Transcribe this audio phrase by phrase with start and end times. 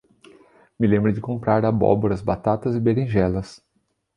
[0.79, 3.63] Me lembre de comprar abóboras, batatas e beringelas